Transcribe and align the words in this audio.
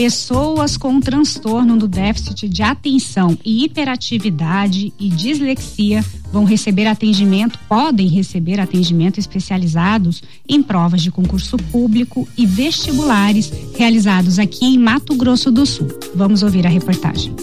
Pessoas 0.00 0.78
com 0.78 0.98
transtorno 0.98 1.76
do 1.76 1.86
déficit 1.86 2.48
de 2.48 2.62
atenção 2.62 3.36
e 3.44 3.66
hiperatividade 3.66 4.94
e 4.98 5.10
dislexia 5.10 6.02
vão 6.32 6.44
receber 6.44 6.86
atendimento, 6.86 7.58
podem 7.68 8.08
receber 8.08 8.58
atendimento 8.58 9.20
especializados 9.20 10.22
em 10.48 10.62
provas 10.62 11.02
de 11.02 11.10
concurso 11.10 11.58
público 11.70 12.26
e 12.34 12.46
vestibulares 12.46 13.52
realizados 13.76 14.38
aqui 14.38 14.64
em 14.64 14.78
Mato 14.78 15.14
Grosso 15.14 15.50
do 15.50 15.66
Sul. 15.66 15.88
Vamos 16.14 16.42
ouvir 16.42 16.66
a 16.66 16.70
reportagem. 16.70 17.34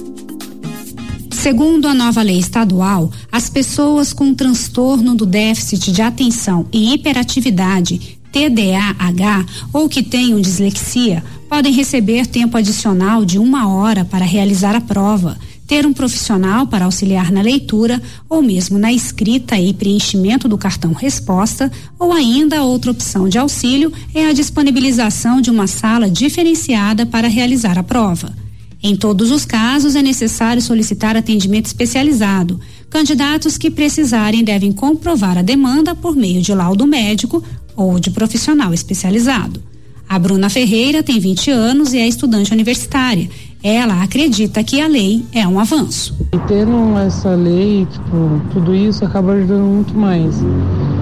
Segundo 1.29 1.87
a 1.87 1.93
nova 1.93 2.23
lei 2.23 2.39
estadual, 2.39 3.11
as 3.31 3.51
pessoas 3.51 4.13
com 4.13 4.33
transtorno 4.33 5.13
do 5.13 5.27
déficit 5.27 5.91
de 5.91 6.01
atenção 6.01 6.65
e 6.73 6.95
hiperatividade, 6.95 8.17
TDAH, 8.31 9.45
ou 9.71 9.87
que 9.87 10.01
tenham 10.01 10.41
dislexia, 10.41 11.23
podem 11.47 11.71
receber 11.73 12.27
tempo 12.27 12.57
adicional 12.57 13.23
de 13.23 13.39
uma 13.39 13.67
hora 13.67 14.03
para 14.05 14.25
realizar 14.25 14.75
a 14.75 14.81
prova, 14.81 15.37
ter 15.65 15.85
um 15.85 15.93
profissional 15.93 16.67
para 16.67 16.85
auxiliar 16.85 17.31
na 17.31 17.41
leitura 17.41 18.01
ou 18.29 18.41
mesmo 18.41 18.77
na 18.79 18.91
escrita 18.93 19.57
e 19.59 19.73
preenchimento 19.73 20.47
do 20.47 20.57
cartão 20.57 20.93
resposta, 20.93 21.71
ou 21.99 22.13
ainda 22.13 22.63
outra 22.63 22.91
opção 22.91 23.27
de 23.27 23.37
auxílio 23.37 23.91
é 24.13 24.27
a 24.27 24.33
disponibilização 24.33 25.41
de 25.41 25.49
uma 25.49 25.67
sala 25.67 26.09
diferenciada 26.09 27.05
para 27.05 27.27
realizar 27.27 27.77
a 27.77 27.83
prova. 27.83 28.33
Em 28.81 28.95
todos 28.95 29.31
os 29.31 29.43
casos, 29.43 29.95
é 29.95 30.01
necessário 30.01 30.61
solicitar 30.61 31.17
atendimento 31.17 31.65
especializado. 31.65 32.59
Candidatos 32.89 33.57
que 33.57 33.71
precisarem 33.71 34.43
devem 34.43 34.71
comprovar 34.71 35.37
a 35.37 35.41
demanda 35.41 35.95
por 35.95 36.15
meio 36.15 36.41
de 36.41 36.53
laudo 36.53 36.85
médico 36.85 37.43
ou 37.75 37.99
de 37.99 38.11
profissional 38.11 38.73
especializado. 38.73 39.61
A 40.09 40.17
Bruna 40.17 40.49
Ferreira 40.49 41.03
tem 41.03 41.19
20 41.19 41.51
anos 41.51 41.93
e 41.93 41.97
é 41.97 42.07
estudante 42.07 42.53
universitária. 42.53 43.29
Ela 43.61 44.01
acredita 44.01 44.63
que 44.63 44.79
a 44.79 44.87
lei 44.87 45.25
é 45.33 45.45
um 45.45 45.59
avanço. 45.59 46.15
E 46.31 46.37
tendo 46.47 46.97
essa 46.97 47.31
lei, 47.31 47.85
tipo, 47.91 48.41
tudo 48.53 48.73
isso 48.73 49.03
acaba 49.03 49.33
ajudando 49.33 49.65
muito 49.65 49.93
mais. 49.93 50.33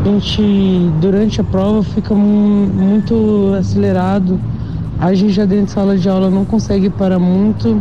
A 0.04 0.10
gente, 0.10 0.90
durante 1.00 1.40
a 1.40 1.44
prova, 1.44 1.84
fica 1.84 2.16
muito 2.16 3.54
acelerado. 3.60 4.40
A 5.00 5.14
gente 5.14 5.34
já 5.34 5.46
dentro 5.46 5.66
de 5.66 5.72
sala 5.72 5.98
de 5.98 6.10
aula 6.10 6.32
não 6.32 6.44
consegue 6.44 6.90
parar 6.90 7.20
muito. 7.20 7.80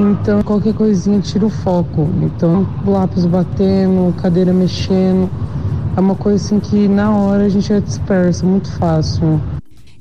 Então, 0.00 0.42
qualquer 0.42 0.74
coisinha 0.74 1.20
tira 1.20 1.46
o 1.46 1.50
foco. 1.50 2.08
Então, 2.22 2.66
lápis 2.84 3.24
batendo, 3.24 4.12
cadeira 4.20 4.52
mexendo. 4.52 5.30
É 5.96 6.00
uma 6.00 6.16
coisa 6.16 6.44
assim 6.44 6.58
que 6.58 6.88
na 6.88 7.14
hora 7.14 7.44
a 7.44 7.48
gente 7.48 7.72
é 7.72 7.80
dispersa, 7.80 8.44
muito 8.44 8.68
fácil. 8.72 9.40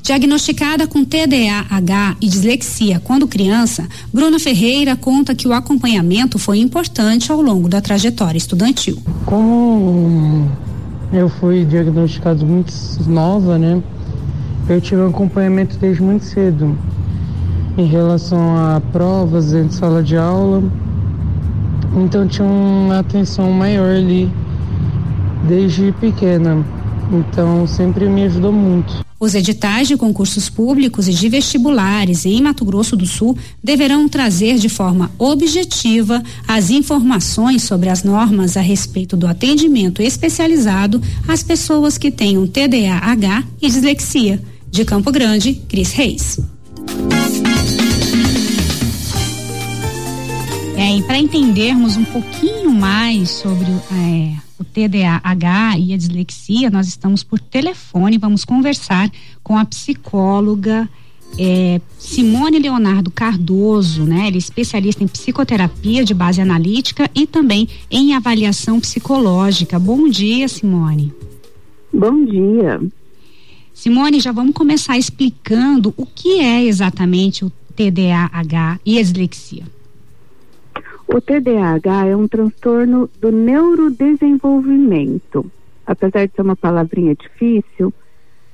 Diagnosticada 0.04 0.86
com 0.86 1.06
TDAH 1.06 2.18
e 2.20 2.28
dislexia 2.28 3.00
quando 3.00 3.26
criança, 3.26 3.88
Bruna 4.12 4.38
Ferreira 4.38 4.98
conta 4.98 5.34
que 5.34 5.48
o 5.48 5.54
acompanhamento 5.54 6.38
foi 6.38 6.59
importante 6.59 7.32
ao 7.32 7.42
longo 7.42 7.70
da 7.70 7.80
trajetória 7.80 8.38
estudantil. 8.38 9.02
Como 9.26 10.52
eu 11.14 11.30
fui 11.30 11.64
diagnosticado 11.64 12.46
muito 12.46 12.74
nova, 13.08 13.58
né? 13.58 13.81
Eu 14.68 14.81
tive 14.81 15.00
um 15.00 15.08
acompanhamento 15.08 15.78
desde 15.78 16.04
muito 16.04 16.26
cedo 16.26 16.78
em 17.78 17.86
relação 17.86 18.58
a 18.58 18.81
provas 18.92 19.54
dentro 19.54 19.70
de 19.70 19.76
sala 19.76 20.04
de 20.04 20.18
aula. 20.18 20.62
Então 21.96 22.28
tinha 22.28 22.46
uma 22.46 23.00
atenção 23.00 23.54
maior 23.54 23.96
ali 23.96 24.30
desde 25.48 25.94
pequena. 25.94 26.62
Então 27.09 27.66
sempre 27.66 28.09
me 28.09 28.26
ajudou 28.26 28.52
muito. 28.52 29.02
Os 29.23 29.35
editais 29.35 29.88
de 29.88 29.95
concursos 29.95 30.49
públicos 30.49 31.07
e 31.07 31.13
de 31.13 31.29
vestibulares 31.29 32.25
em 32.25 32.41
Mato 32.41 32.66
Grosso 32.66 32.97
do 32.97 33.05
Sul 33.05 33.38
deverão 33.63 34.09
trazer 34.09 34.55
de 34.55 34.67
forma 34.67 35.09
objetiva 35.17 36.21
as 36.45 36.69
informações 36.69 37.63
sobre 37.63 37.88
as 37.88 38.03
normas 38.03 38.57
a 38.57 38.59
respeito 38.59 39.16
do 39.16 39.25
atendimento 39.25 40.01
especializado 40.01 41.01
às 41.25 41.41
pessoas 41.41 41.97
que 41.97 42.12
tenham 42.12 42.45
TDAH 42.45 43.45
e 43.62 43.67
dislexia. 43.69 44.44
De 44.69 44.83
Campo 44.83 45.09
Grande, 45.09 45.53
Cris 45.69 45.94
Reis. 45.94 46.41
É, 50.75 50.97
e 50.97 51.01
para 51.03 51.17
entendermos 51.17 51.95
um 51.95 52.03
pouquinho 52.03 52.72
mais 52.72 53.29
sobre 53.29 53.72
é, 53.72 54.33
o 54.63 54.66
TDAH 54.66 55.78
e 55.78 55.94
a 55.94 55.97
dislexia, 55.97 56.69
nós 56.69 56.88
estamos 56.88 57.24
por 57.24 57.40
telefone, 57.40 58.18
vamos 58.18 58.46
conversar 58.46 59.12
com 59.44 59.57
a 59.57 59.66
psicóloga 59.66 60.90
é, 61.38 61.81
Simone 61.97 62.59
Leonardo 62.59 63.12
Cardoso, 63.12 64.03
né? 64.03 64.28
Ele 64.28 64.38
é 64.38 64.40
especialista 64.40 65.03
em 65.03 65.07
psicoterapia 65.07 66.03
de 66.03 66.13
base 66.13 66.41
analítica 66.41 67.09
e 67.13 67.25
também 67.25 67.68
em 67.90 68.13
avaliação 68.13 68.79
psicológica. 68.79 69.79
Bom 69.79 70.07
dia, 70.07 70.47
Simone. 70.47 71.13
Bom 71.91 72.25
dia. 72.25 72.81
Simone, 73.74 74.19
já 74.19 74.31
vamos 74.31 74.53
começar 74.53 74.97
explicando 74.97 75.94
o 75.97 76.06
que 76.06 76.40
é 76.40 76.63
exatamente 76.63 77.44
o 77.44 77.51
TDAH 77.75 78.80
e 78.85 79.00
a 79.00 79.01
dislexia. 79.01 79.63
O 81.08 81.22
TDAH 81.22 82.08
é 82.08 82.16
um 82.16 82.28
transtorno 82.28 83.08
do 83.19 83.31
neurodesenvolvimento. 83.31 85.52
Apesar 85.86 86.28
de 86.28 86.34
ser 86.34 86.41
uma 86.41 86.56
palavrinha 86.56 87.14
difícil, 87.14 87.94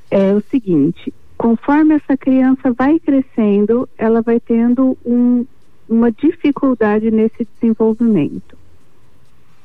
é 0.09 0.33
o 0.33 0.41
seguinte: 0.41 1.13
conforme 1.37 1.93
essa 1.95 2.17
criança 2.17 2.73
vai 2.73 2.99
crescendo, 2.99 3.87
ela 3.97 4.21
vai 4.21 4.37
tendo 4.39 4.97
um, 5.05 5.45
uma 5.87 6.11
dificuldade 6.11 7.11
nesse 7.11 7.47
desenvolvimento. 7.55 8.57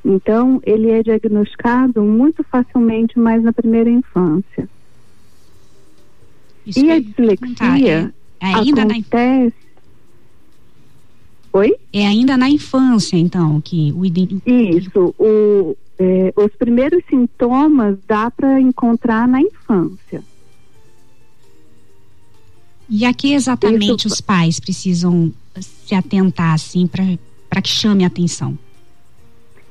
Então, 0.05 0.61
ele 0.65 0.91
é 0.91 1.03
diagnosticado 1.03 2.03
muito 2.03 2.45
facilmente 2.45 3.19
mais 3.19 3.43
na 3.43 3.55
primeira 3.55 3.89
infância. 3.89 4.69
Isso 6.67 6.85
e 6.85 6.91
a 6.91 7.01
dislexia 7.01 8.13
é, 8.41 8.55
ainda 8.55 8.83
acontece 8.83 9.64
Oi? 11.55 11.73
É 11.93 12.05
ainda 12.05 12.37
na 12.37 12.51
infância, 12.51 13.17
então, 13.17 13.61
que 13.61 13.93
o 13.93 14.05
Isso. 14.05 15.15
O, 15.17 15.77
é, 15.97 16.33
os 16.35 16.51
primeiros 16.57 17.01
sintomas 17.09 17.97
dá 18.09 18.29
para 18.29 18.61
encontrar 18.61 19.29
na 19.29 19.41
infância. 19.41 20.21
E 22.91 23.05
a 23.05 23.15
que 23.15 23.33
exatamente 23.33 24.05
Isso... 24.05 24.09
os 24.09 24.21
pais 24.21 24.59
precisam 24.59 25.33
se 25.61 25.95
atentar, 25.95 26.55
assim, 26.55 26.89
para 26.89 27.63
que 27.63 27.69
chame 27.69 28.03
a 28.03 28.09
atenção? 28.09 28.59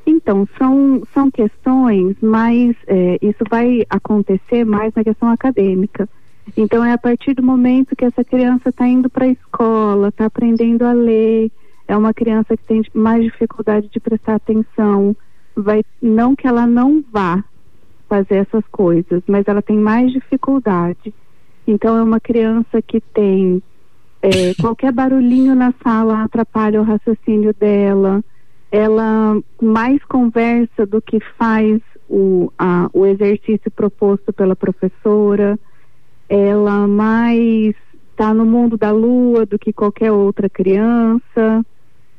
Então, 0.05 0.47
são, 0.57 1.03
são 1.13 1.29
questões 1.29 2.15
mais. 2.21 2.77
É, 2.87 3.19
isso 3.21 3.43
vai 3.49 3.85
acontecer 3.89 4.63
mais 4.63 4.93
na 4.95 5.03
questão 5.03 5.27
acadêmica. 5.27 6.07
Então, 6.55 6.81
é 6.81 6.93
a 6.93 6.97
partir 6.97 7.33
do 7.33 7.43
momento 7.43 7.93
que 7.93 8.05
essa 8.05 8.23
criança 8.23 8.69
está 8.69 8.87
indo 8.87 9.09
para 9.09 9.25
a 9.25 9.29
escola, 9.29 10.07
está 10.07 10.25
aprendendo 10.25 10.83
a 10.83 10.93
ler, 10.93 11.51
é 11.87 11.97
uma 11.97 12.13
criança 12.13 12.55
que 12.55 12.63
tem 12.63 12.83
mais 12.93 13.23
dificuldade 13.23 13.89
de 13.89 13.99
prestar 13.99 14.35
atenção, 14.35 15.15
vai 15.55 15.83
não 16.01 16.35
que 16.35 16.47
ela 16.47 16.65
não 16.65 17.03
vá 17.11 17.43
fazer 18.07 18.35
essas 18.35 18.63
coisas, 18.71 19.23
mas 19.27 19.47
ela 19.47 19.61
tem 19.61 19.77
mais 19.77 20.11
dificuldade. 20.11 21.13
Então 21.67 21.97
é 21.97 22.03
uma 22.03 22.19
criança 22.19 22.81
que 22.81 23.01
tem 23.01 23.61
é, 24.21 24.53
qualquer 24.61 24.91
barulhinho 24.91 25.55
na 25.55 25.73
sala 25.83 26.23
atrapalha 26.23 26.81
o 26.81 26.85
raciocínio 26.85 27.53
dela. 27.53 28.23
Ela 28.71 29.39
mais 29.61 30.03
conversa 30.05 30.85
do 30.85 31.01
que 31.01 31.19
faz 31.37 31.79
o, 32.09 32.51
a, 32.57 32.89
o 32.93 33.05
exercício 33.05 33.69
proposto 33.71 34.33
pela 34.33 34.55
professora. 34.55 35.59
Ela 36.27 36.87
mais 36.87 37.75
está 38.13 38.33
no 38.33 38.45
mundo 38.45 38.77
da 38.77 38.91
lua 38.91 39.45
do 39.45 39.59
que 39.59 39.73
qualquer 39.73 40.11
outra 40.11 40.49
criança. 40.49 41.65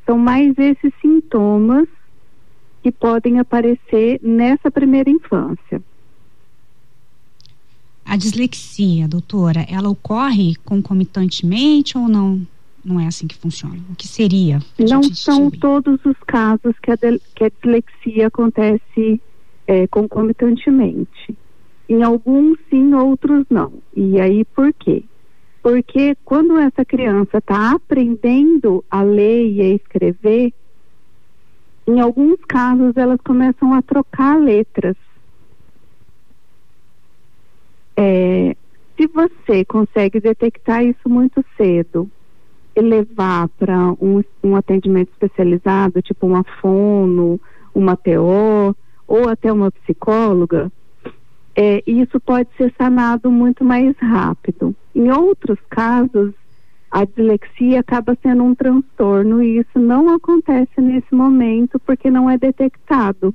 São 0.05 0.17
mais 0.17 0.53
esses 0.57 0.93
sintomas 1.01 1.87
que 2.83 2.91
podem 2.91 3.39
aparecer 3.39 4.19
nessa 4.21 4.69
primeira 4.69 5.09
infância. 5.09 5.81
A 8.05 8.15
dislexia, 8.15 9.07
doutora, 9.07 9.65
ela 9.67 9.89
ocorre 9.89 10.55
concomitantemente 10.63 11.97
ou 11.97 12.07
não? 12.07 12.45
Não 12.83 12.99
é 12.99 13.07
assim 13.07 13.25
que 13.25 13.35
funciona. 13.35 13.79
O 13.89 13.95
que 13.95 14.07
seria? 14.07 14.59
Não 14.77 15.01
são 15.01 15.49
todos 15.49 15.99
os 16.05 16.17
casos 16.27 16.75
que 16.83 16.91
a, 16.91 16.95
de, 16.95 17.19
que 17.33 17.45
a 17.45 17.49
dislexia 17.49 18.27
acontece 18.27 19.19
é, 19.65 19.87
concomitantemente. 19.87 21.35
Em 21.89 22.03
alguns 22.03 22.59
sim, 22.69 22.93
outros 22.93 23.45
não. 23.49 23.73
E 23.95 24.21
aí 24.21 24.45
por 24.45 24.71
quê? 24.73 25.03
Porque 25.65 26.15
quando 26.23 26.59
essa 26.59 26.85
criança 26.85 27.39
está 27.39 27.71
aprendendo 27.71 28.85
a 28.87 29.01
ler 29.01 29.47
e 29.47 29.61
a 29.61 29.69
escrever, 29.69 30.53
em 31.87 31.99
alguns 31.99 32.37
casos 32.47 32.95
elas 32.95 33.19
começam 33.25 33.73
a 33.73 33.81
trocar 33.81 34.39
letras. 34.39 34.95
É, 37.97 38.55
se 38.95 39.07
você 39.07 39.65
consegue 39.65 40.19
detectar 40.19 40.85
isso 40.85 41.09
muito 41.09 41.43
cedo 41.57 42.07
levar 42.77 43.49
para 43.57 43.91
um, 43.93 44.23
um 44.43 44.55
atendimento 44.55 45.09
especializado, 45.13 45.99
tipo 45.99 46.27
uma 46.27 46.43
fono, 46.61 47.41
uma 47.73 47.97
TO 47.97 48.77
ou 49.07 49.27
até 49.27 49.51
uma 49.51 49.71
psicóloga, 49.71 50.71
é, 51.55 51.81
isso 51.87 52.19
pode 52.19 52.49
ser 52.57 52.73
sanado 52.77 53.31
muito 53.31 53.63
mais 53.63 53.95
rápido. 53.97 54.75
Em 54.93 55.09
outros 55.09 55.57
casos, 55.69 56.33
a 56.91 57.05
dislexia 57.05 57.79
acaba 57.79 58.17
sendo 58.21 58.43
um 58.43 58.53
transtorno 58.53 59.41
e 59.41 59.59
isso 59.59 59.79
não 59.79 60.13
acontece 60.13 60.79
nesse 60.79 61.13
momento 61.15 61.79
porque 61.79 62.09
não 62.11 62.29
é 62.29 62.37
detectado. 62.37 63.33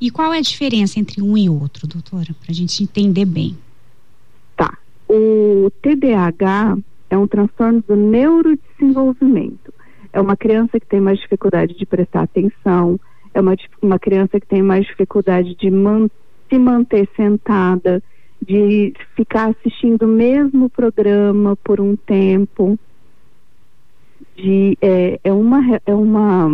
E 0.00 0.10
qual 0.10 0.32
é 0.32 0.38
a 0.38 0.42
diferença 0.42 1.00
entre 1.00 1.22
um 1.22 1.36
e 1.36 1.48
outro, 1.48 1.86
doutora, 1.86 2.34
para 2.40 2.50
a 2.50 2.54
gente 2.54 2.82
entender 2.82 3.24
bem? 3.24 3.56
Tá. 4.56 4.76
O 5.08 5.70
TDAH 5.82 6.76
é 7.08 7.16
um 7.16 7.26
transtorno 7.26 7.82
do 7.86 7.96
neurodesenvolvimento. 7.96 9.72
É 10.12 10.20
uma 10.20 10.36
criança 10.36 10.78
que 10.78 10.86
tem 10.86 11.00
mais 11.00 11.18
dificuldade 11.18 11.74
de 11.76 11.86
prestar 11.86 12.22
atenção, 12.22 13.00
é 13.36 13.40
uma, 13.40 13.54
uma 13.82 13.98
criança 13.98 14.40
que 14.40 14.46
tem 14.46 14.62
mais 14.62 14.86
dificuldade 14.86 15.54
de 15.56 15.70
man, 15.70 16.08
se 16.48 16.58
manter 16.58 17.06
sentada, 17.14 18.02
de 18.40 18.94
ficar 19.14 19.50
assistindo 19.50 20.04
o 20.04 20.08
mesmo 20.08 20.70
programa 20.70 21.54
por 21.56 21.78
um 21.78 21.94
tempo. 21.96 22.78
De, 24.34 24.78
é, 24.80 25.20
é, 25.22 25.32
uma, 25.32 25.60
é 25.84 25.94
uma, 25.94 26.46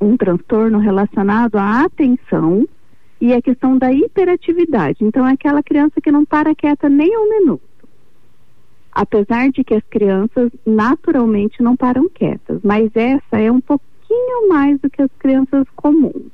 um 0.00 0.16
transtorno 0.16 0.78
relacionado 0.78 1.56
à 1.56 1.84
atenção 1.84 2.66
e 3.20 3.34
a 3.34 3.42
questão 3.42 3.76
da 3.76 3.92
hiperatividade. 3.92 5.04
Então, 5.04 5.26
é 5.26 5.32
aquela 5.32 5.62
criança 5.62 6.00
que 6.00 6.10
não 6.10 6.24
para 6.24 6.54
quieta 6.54 6.88
nem 6.88 7.16
um 7.18 7.28
minuto. 7.28 7.62
Apesar 8.90 9.50
de 9.50 9.62
que 9.62 9.74
as 9.74 9.84
crianças 9.90 10.50
naturalmente 10.66 11.62
não 11.62 11.76
param 11.76 12.08
quietas, 12.08 12.60
mas 12.62 12.90
essa 12.94 13.38
é 13.38 13.50
um 13.50 13.60
pouco 13.60 13.84
pouquinho 14.12 14.48
mais 14.48 14.78
do 14.80 14.90
que 14.90 15.00
as 15.00 15.10
crianças 15.18 15.66
comuns. 15.74 16.32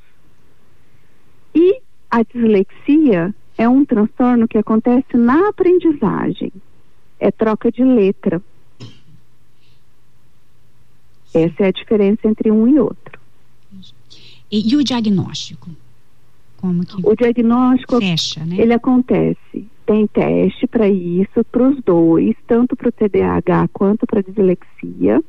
E 1.54 1.80
a 2.10 2.22
dislexia 2.22 3.34
é 3.56 3.68
um 3.68 3.84
transtorno 3.84 4.48
que 4.48 4.58
acontece 4.58 5.16
na 5.16 5.48
aprendizagem. 5.48 6.52
É 7.20 7.30
troca 7.30 7.70
de 7.70 7.82
letra. 7.82 8.42
Essa 11.34 11.64
é 11.64 11.66
a 11.66 11.72
diferença 11.72 12.26
entre 12.26 12.50
um 12.50 12.66
e 12.66 12.78
outro. 12.78 13.20
E, 14.50 14.72
e 14.72 14.76
o 14.76 14.82
diagnóstico? 14.84 15.68
Como 16.56 16.84
que 16.84 16.96
o 17.06 17.14
diagnóstico 17.14 17.98
fecha, 18.00 18.44
né? 18.44 18.56
ele 18.58 18.72
acontece. 18.72 19.68
Tem 19.86 20.06
teste 20.06 20.66
para 20.66 20.88
isso, 20.88 21.44
para 21.50 21.68
os 21.68 21.82
dois, 21.82 22.34
tanto 22.46 22.74
para 22.76 22.88
o 22.88 22.92
TDAH 22.92 23.68
quanto 23.72 24.06
para 24.06 24.20
a 24.20 24.22
dislexia. 24.22 25.22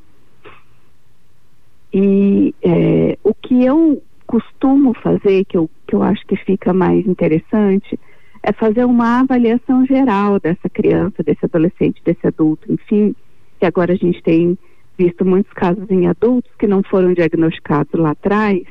E 1.93 2.53
é, 2.61 3.17
o 3.23 3.33
que 3.33 3.63
eu 3.63 4.01
costumo 4.27 4.93
fazer, 4.93 5.45
que 5.45 5.57
eu, 5.57 5.69
que 5.87 5.95
eu 5.95 6.03
acho 6.03 6.25
que 6.27 6.35
fica 6.35 6.71
mais 6.71 7.05
interessante, 7.07 7.99
é 8.43 8.53
fazer 8.53 8.85
uma 8.85 9.21
avaliação 9.21 9.85
geral 9.85 10.39
dessa 10.39 10.69
criança, 10.69 11.23
desse 11.23 11.43
adolescente, 11.43 12.01
desse 12.05 12.25
adulto, 12.25 12.71
enfim, 12.71 13.15
que 13.59 13.65
agora 13.65 13.93
a 13.93 13.95
gente 13.95 14.21
tem 14.21 14.57
visto 14.97 15.25
muitos 15.25 15.51
casos 15.53 15.89
em 15.89 16.07
adultos 16.07 16.51
que 16.59 16.67
não 16.67 16.83
foram 16.83 17.13
diagnosticados 17.13 17.99
lá 17.99 18.11
atrás, 18.11 18.63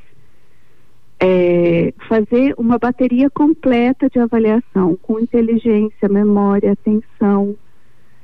é, 1.21 1.93
fazer 2.09 2.55
uma 2.57 2.79
bateria 2.79 3.29
completa 3.29 4.09
de 4.09 4.21
avaliação 4.21 4.97
com 5.03 5.19
inteligência, 5.19 6.09
memória, 6.09 6.73
atenção, 6.73 7.57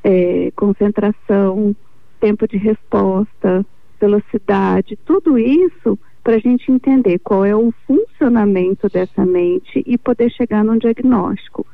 é, 0.05 0.53
concentração, 0.55 1.75
tempo 2.21 2.47
de 2.47 2.57
resposta, 2.57 3.67
velocidade, 4.05 4.99
tudo 5.05 5.39
isso 5.39 5.99
para 6.23 6.37
a 6.37 6.39
gente 6.39 6.71
entender 6.71 7.19
qual 7.19 7.45
é 7.45 7.55
o 7.55 7.73
funcionamento 7.87 8.89
dessa 8.89 9.25
mente 9.27 9.83
e 9.87 9.99
poder 9.99 10.31
chegar 10.31 10.65
num 10.65 10.79
diagnóstico, 10.79 11.67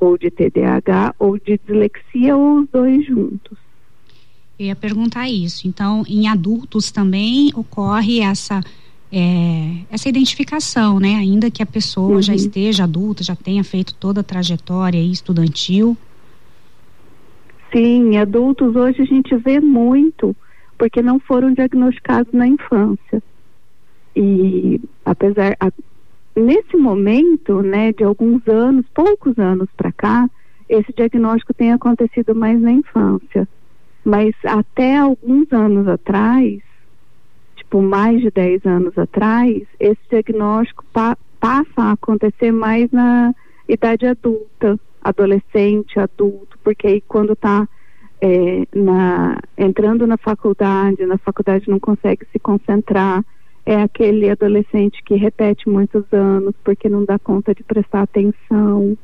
ou 0.00 0.16
de 0.16 0.30
TDAH, 0.30 1.14
ou 1.18 1.38
de 1.38 1.58
dislexia, 1.58 2.36
ou 2.36 2.60
os 2.60 2.68
dois 2.70 3.04
juntos. 3.04 3.58
Eu 4.58 4.66
ia 4.66 4.76
perguntar 4.76 5.28
isso. 5.28 5.68
Então, 5.68 6.04
em 6.08 6.26
adultos 6.26 6.90
também 6.90 7.52
ocorre 7.54 8.20
essa 8.20 8.60
é, 9.10 9.84
essa 9.90 10.08
identificação, 10.08 10.98
né? 11.00 11.14
Ainda 11.14 11.50
que 11.50 11.62
a 11.62 11.66
pessoa 11.66 12.16
uhum. 12.16 12.22
já 12.22 12.34
esteja 12.34 12.84
adulta, 12.84 13.24
já 13.24 13.34
tenha 13.34 13.64
feito 13.64 13.94
toda 13.94 14.20
a 14.20 14.24
trajetória 14.24 14.98
estudantil. 14.98 15.96
Sim, 17.72 18.16
adultos 18.16 18.74
hoje 18.74 19.02
a 19.02 19.04
gente 19.04 19.34
vê 19.36 19.60
muito 19.60 20.34
porque 20.78 21.02
não 21.02 21.18
foram 21.18 21.52
diagnosticados 21.52 22.32
na 22.32 22.46
infância. 22.46 23.22
E 24.14 24.80
apesar 25.04 25.56
a, 25.60 25.70
nesse 26.34 26.76
momento, 26.76 27.60
né, 27.62 27.92
de 27.92 28.04
alguns 28.04 28.46
anos, 28.46 28.86
poucos 28.94 29.36
anos 29.38 29.68
para 29.76 29.92
cá, 29.92 30.30
esse 30.68 30.92
diagnóstico 30.96 31.52
tem 31.52 31.72
acontecido 31.72 32.34
mais 32.34 32.60
na 32.60 32.72
infância. 32.72 33.48
Mas 34.04 34.34
até 34.44 34.96
alguns 34.96 35.52
anos 35.52 35.88
atrás, 35.88 36.60
tipo 37.56 37.82
mais 37.82 38.20
de 38.20 38.30
10 38.30 38.64
anos 38.64 38.96
atrás, 38.96 39.62
esse 39.78 40.00
diagnóstico 40.08 40.84
pa 40.92 41.16
passa 41.40 41.82
a 41.82 41.92
acontecer 41.92 42.50
mais 42.50 42.90
na 42.90 43.32
idade 43.68 44.06
adulta, 44.06 44.78
adolescente, 45.00 45.98
adulto, 46.00 46.58
porque 46.64 46.86
aí 46.88 47.00
quando 47.00 47.34
está 47.34 47.68
é, 48.20 48.66
na, 48.74 49.38
entrando 49.56 50.06
na 50.06 50.16
faculdade, 50.16 51.04
na 51.06 51.18
faculdade 51.18 51.68
não 51.68 51.78
consegue 51.78 52.26
se 52.32 52.38
concentrar, 52.38 53.24
é 53.64 53.76
aquele 53.76 54.30
adolescente 54.30 55.02
que 55.04 55.14
repete 55.14 55.68
muitos 55.68 56.04
anos 56.12 56.54
porque 56.64 56.88
não 56.88 57.04
dá 57.04 57.18
conta 57.18 57.54
de 57.54 57.62
prestar 57.62 58.02
atenção. 58.02 58.96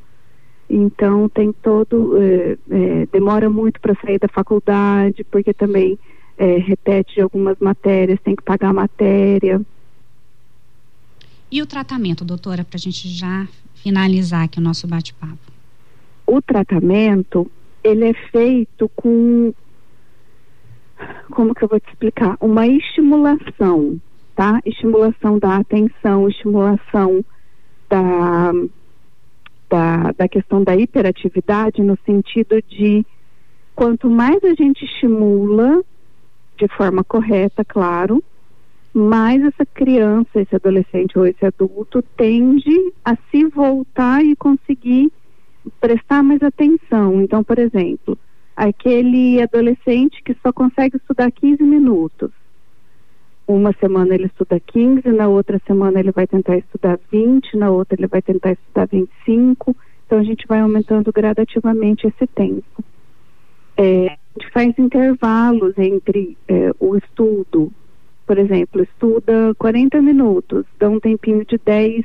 Então 0.67 1.29
tem 1.29 1.53
todo, 1.53 2.17
é, 2.17 2.57
é, 2.71 3.05
demora 3.11 3.49
muito 3.49 3.79
para 3.79 3.95
sair 4.01 4.17
da 4.17 4.27
faculdade, 4.27 5.23
porque 5.25 5.53
também 5.53 5.99
é, 6.37 6.57
repete 6.57 7.21
algumas 7.21 7.57
matérias, 7.59 8.19
tem 8.21 8.35
que 8.35 8.43
pagar 8.43 8.69
a 8.69 8.73
matéria. 8.73 9.61
E 11.51 11.61
o 11.61 11.65
tratamento, 11.65 12.25
doutora, 12.25 12.65
para 12.65 12.77
a 12.77 12.79
gente 12.79 13.07
já 13.07 13.47
finalizar 13.75 14.43
aqui 14.43 14.57
o 14.57 14.63
nosso 14.63 14.87
bate-papo? 14.87 15.37
O 16.25 16.41
tratamento 16.41 17.49
ele 17.85 18.09
é 18.09 18.13
feito 18.31 18.89
com 18.95 19.53
como 21.29 21.53
que 21.53 21.63
eu 21.63 21.67
vou 21.67 21.79
te 21.79 21.89
explicar? 21.89 22.37
Uma 22.41 22.65
estimulação, 22.65 23.99
tá? 24.35 24.59
Estimulação 24.65 25.37
da 25.37 25.57
atenção, 25.57 26.27
estimulação 26.27 27.23
da, 27.89 28.51
da, 29.69 30.11
da 30.13 30.27
questão 30.27 30.63
da 30.63 30.75
hiperatividade, 30.75 31.81
no 31.81 31.97
sentido 32.05 32.61
de 32.67 33.05
quanto 33.75 34.09
mais 34.09 34.43
a 34.43 34.53
gente 34.53 34.85
estimula, 34.85 35.83
de 36.57 36.67
forma 36.69 37.03
correta, 37.03 37.65
claro, 37.65 38.23
mais 38.93 39.43
essa 39.43 39.65
criança, 39.65 40.39
esse 40.39 40.55
adolescente 40.55 41.19
ou 41.19 41.27
esse 41.27 41.45
adulto 41.45 42.01
tende 42.15 42.93
a 43.03 43.17
se 43.29 43.45
voltar 43.47 44.23
e 44.23 44.35
conseguir 44.37 45.11
prestar 45.79 46.23
mais 46.23 46.41
atenção. 46.41 47.21
Então, 47.21 47.43
por 47.43 47.59
exemplo, 47.59 48.17
aquele 48.55 49.41
adolescente 49.41 50.21
que 50.23 50.35
só 50.41 50.51
consegue 50.51 50.97
estudar 50.97 51.31
15 51.31 51.61
minutos. 51.63 52.31
Uma 53.47 53.73
semana 53.73 54.15
ele 54.15 54.25
estuda 54.25 54.59
15, 54.59 55.07
na 55.09 55.27
outra 55.27 55.61
semana 55.67 55.99
ele 55.99 56.11
vai 56.11 56.25
tentar 56.25 56.57
estudar 56.57 56.99
20, 57.11 57.57
na 57.57 57.69
outra 57.69 57.95
ele 57.99 58.07
vai 58.07 58.21
tentar 58.21 58.53
estudar 58.53 58.87
25. 58.87 59.75
Então 60.05 60.17
a 60.19 60.23
gente 60.23 60.47
vai 60.47 60.61
aumentando 60.61 61.11
gradativamente 61.11 62.07
esse 62.07 62.25
tempo. 62.27 62.83
É, 63.77 64.07
a 64.07 64.39
gente 64.39 64.51
faz 64.51 64.79
intervalos 64.79 65.77
entre 65.77 66.37
é, 66.47 66.71
o 66.79 66.95
estudo. 66.95 67.71
Por 68.25 68.39
exemplo, 68.39 68.81
estuda 68.81 69.53
40 69.59 70.01
minutos, 70.01 70.65
dá 70.79 70.89
um 70.89 70.99
tempinho 70.99 71.45
de 71.45 71.59
10 71.63 72.03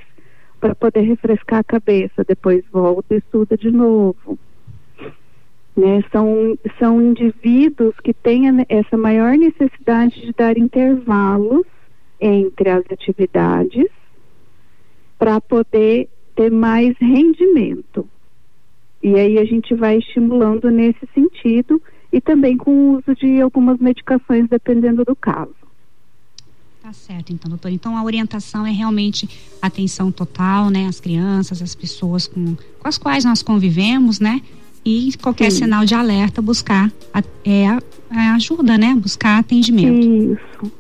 para 0.60 0.74
poder 0.74 1.00
refrescar 1.00 1.60
a 1.60 1.64
cabeça, 1.64 2.24
depois 2.26 2.62
volta 2.70 3.14
e 3.14 3.18
estuda 3.18 3.56
de 3.56 3.70
novo. 3.70 4.38
Né? 5.76 6.04
São, 6.12 6.58
são 6.78 7.00
indivíduos 7.00 7.94
que 8.04 8.12
têm 8.12 8.44
essa 8.68 8.96
maior 8.96 9.36
necessidade 9.36 10.20
de 10.20 10.32
dar 10.32 10.58
intervalos 10.58 11.66
entre 12.20 12.68
as 12.68 12.84
atividades 12.90 13.86
para 15.18 15.40
poder 15.40 16.08
ter 16.36 16.50
mais 16.50 16.94
rendimento. 16.98 18.06
E 19.02 19.14
aí 19.14 19.38
a 19.38 19.44
gente 19.44 19.74
vai 19.74 19.96
estimulando 19.96 20.70
nesse 20.70 21.08
sentido 21.14 21.80
e 22.12 22.20
também 22.20 22.56
com 22.56 22.70
o 22.70 22.98
uso 22.98 23.14
de 23.14 23.40
algumas 23.40 23.78
medicações, 23.78 24.48
dependendo 24.48 25.04
do 25.04 25.16
caso. 25.16 25.69
Tá 26.90 26.94
certo, 26.94 27.32
então, 27.32 27.48
doutor. 27.48 27.70
Então, 27.70 27.96
a 27.96 28.02
orientação 28.02 28.66
é 28.66 28.72
realmente 28.72 29.28
atenção 29.62 30.10
total, 30.10 30.70
né? 30.70 30.88
As 30.88 30.98
crianças, 30.98 31.62
as 31.62 31.72
pessoas 31.72 32.26
com, 32.26 32.56
com 32.56 32.88
as 32.88 32.98
quais 32.98 33.24
nós 33.24 33.44
convivemos, 33.44 34.18
né? 34.18 34.42
e 34.84 35.12
qualquer 35.22 35.52
Sim. 35.52 35.64
sinal 35.64 35.84
de 35.84 35.94
alerta 35.94 36.42
buscar 36.42 36.90
a, 37.14 37.22
é, 37.44 37.68
a 38.10 38.34
ajuda, 38.34 38.76
né? 38.76 38.92
Buscar 38.96 39.38
atendimento. 39.38 40.04
Isso. 40.34 40.72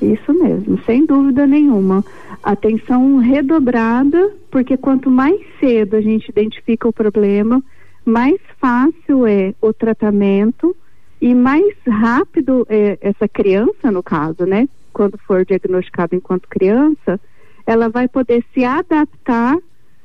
Isso 0.00 0.32
mesmo, 0.32 0.80
sem 0.86 1.04
dúvida 1.04 1.46
nenhuma. 1.46 2.02
Atenção 2.42 3.18
redobrada, 3.18 4.32
porque 4.50 4.74
quanto 4.74 5.10
mais 5.10 5.38
cedo 5.60 5.96
a 5.96 6.00
gente 6.00 6.30
identifica 6.30 6.88
o 6.88 6.92
problema, 6.94 7.62
mais 8.06 8.40
fácil 8.58 9.26
é 9.26 9.54
o 9.60 9.70
tratamento 9.70 10.74
e 11.20 11.34
mais 11.34 11.74
rápido 11.86 12.66
é 12.70 12.96
essa 13.02 13.28
criança, 13.28 13.90
no 13.90 14.02
caso, 14.02 14.46
né? 14.46 14.66
Quando 14.94 15.18
for 15.18 15.44
diagnosticada 15.44 16.14
enquanto 16.14 16.48
criança, 16.48 17.20
ela 17.66 17.88
vai 17.88 18.06
poder 18.06 18.44
se 18.54 18.64
adaptar 18.64 19.58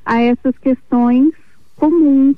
a 0.04 0.20
essas 0.20 0.58
questões 0.58 1.32
comuns, 1.76 2.38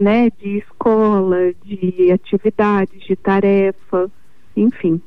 né? 0.00 0.30
De 0.30 0.58
escola, 0.58 1.52
de 1.62 2.10
atividades, 2.10 3.04
de 3.04 3.14
tarefa, 3.14 4.10
enfim. 4.56 5.00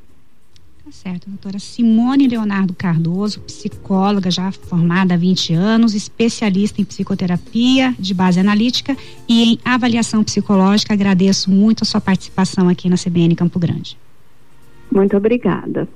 Tá 0.86 0.92
certo, 0.92 1.28
doutora 1.28 1.58
Simone 1.60 2.28
Leonardo 2.28 2.74
Cardoso, 2.74 3.42
psicóloga 3.42 4.30
já 4.30 4.52
formada 4.52 5.16
há 5.16 5.18
20 5.18 5.54
anos, 5.54 5.96
especialista 5.96 6.82
em 6.82 6.86
psicoterapia 6.86 7.96
de 7.98 8.14
base 8.14 8.40
analítica 8.40 8.96
e 9.28 9.54
em 9.54 9.60
avaliação 9.66 10.24
psicológica. 10.24 10.94
Agradeço 10.94 11.50
muito 11.50 11.84
a 11.84 11.86
sua 11.86 12.02
participação 12.02 12.70
aqui 12.70 12.90
na 12.90 12.96
CBN 12.96 13.36
Campo 13.36 13.60
Grande. 13.60 13.98
Muito 14.92 15.16
obrigada. 15.18 15.88